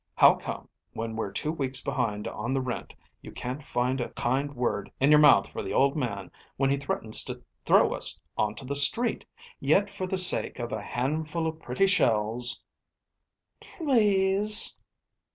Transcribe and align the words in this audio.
"How 0.15 0.33
come 0.33 0.67
when 0.93 1.15
we're 1.15 1.29
two 1.31 1.51
weeks 1.51 1.79
behind 1.79 2.27
on 2.27 2.55
the 2.55 2.59
rent, 2.59 2.95
you 3.21 3.31
can't 3.31 3.61
find 3.61 4.01
a 4.01 4.09
kind 4.13 4.55
word 4.55 4.91
in 4.99 5.11
your 5.11 5.19
mouth 5.19 5.49
for 5.51 5.61
the 5.61 5.73
old 5.75 5.95
man 5.95 6.31
when 6.57 6.71
he 6.71 6.77
threatens 6.77 7.23
to 7.25 7.43
throw 7.65 7.93
us 7.93 8.19
onto 8.35 8.65
the 8.65 8.75
street? 8.75 9.25
Yet 9.59 9.91
for 9.91 10.07
the 10.07 10.17
sake 10.17 10.57
of 10.57 10.71
a 10.71 10.81
handful 10.81 11.45
of 11.45 11.61
pretty 11.61 11.85
shells..." 11.85 12.63
"_Please 13.61 14.79